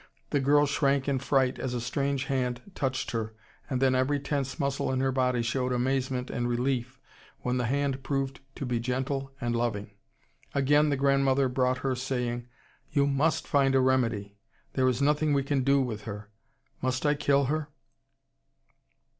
The 0.31 0.39
girl 0.39 0.65
shrank 0.65 1.07
in 1.07 1.19
fright 1.19 1.59
as 1.59 1.75
a 1.75 1.79
strange 1.79 2.23
hand 2.25 2.63
touched 2.73 3.11
her 3.11 3.35
and 3.69 3.79
then 3.79 3.93
every 3.93 4.19
tense 4.19 4.59
muscle 4.59 4.91
in 4.91 4.99
her 4.99 5.11
body 5.11 5.43
showed 5.43 5.71
amazement 5.71 6.31
and 6.31 6.49
relief 6.49 6.99
when 7.41 7.57
the 7.57 7.67
hand 7.67 8.01
proved 8.01 8.39
to 8.55 8.65
be 8.65 8.79
gentle 8.79 9.31
and 9.39 9.55
loving. 9.55 9.91
Again 10.55 10.89
the 10.89 10.97
grandmother 10.97 11.47
brought 11.47 11.77
her, 11.85 11.93
saying, 11.93 12.47
"You 12.89 13.05
must 13.05 13.47
find 13.47 13.75
a 13.75 13.79
remedy. 13.79 14.39
There 14.73 14.87
is 14.89 15.03
nothing 15.03 15.33
we 15.33 15.43
can 15.43 15.63
do 15.63 15.79
with 15.79 16.05
her. 16.05 16.31
Must 16.81 17.05
I 17.05 17.13
kill 17.13 17.45
her?" 17.45 17.69